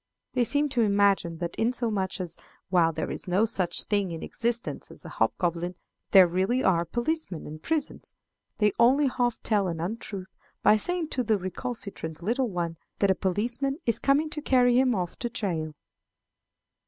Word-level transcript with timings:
They 0.33 0.45
seem 0.45 0.67
to 0.69 0.81
imagine 0.81 1.37
that 1.37 1.55
inasmuch 1.57 2.19
as, 2.19 2.35
while 2.69 2.91
there 2.91 3.11
is 3.11 3.27
no 3.27 3.45
such 3.45 3.83
thing 3.83 4.09
in 4.09 4.23
existence 4.23 4.89
as 4.89 5.05
a 5.05 5.09
hobgoblin, 5.09 5.75
there 6.09 6.25
really 6.27 6.63
are 6.63 6.85
policemen 6.85 7.45
and 7.45 7.61
prisons, 7.61 8.15
they 8.57 8.71
only 8.79 9.05
half 9.05 9.37
tell 9.43 9.67
an 9.67 9.79
untruth 9.79 10.33
by 10.63 10.75
saying 10.75 11.09
to 11.09 11.23
the 11.23 11.37
recalcitrant 11.37 12.23
little 12.23 12.49
one 12.49 12.77
that 12.97 13.11
a 13.11 13.13
policeman 13.15 13.77
is 13.85 13.99
coming 13.99 14.31
to 14.31 14.41
carry 14.41 14.75
him 14.79 14.95
off 14.95 15.19
to 15.19 15.29
jail. 15.29 15.75